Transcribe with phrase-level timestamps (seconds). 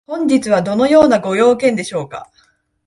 [0.07, 2.27] 本日はどのようなご用件でしょうか？